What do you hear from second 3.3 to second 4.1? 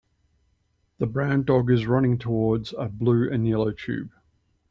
yellow tube.